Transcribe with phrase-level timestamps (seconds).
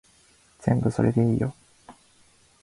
[0.61, 1.53] 全部それでいいよ